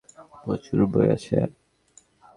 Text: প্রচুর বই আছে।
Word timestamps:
প্রচুর 0.41 0.79
বই 0.91 1.07
আছে। 1.15 1.37